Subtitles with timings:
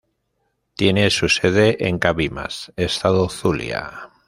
[0.75, 4.09] Tiene su sede en Cabimas, estado Zulia.